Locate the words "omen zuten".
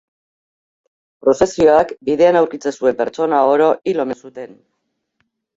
4.07-4.61